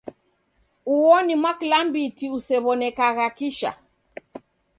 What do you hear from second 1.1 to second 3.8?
ni mwaklambiti usew'onekagha kisha.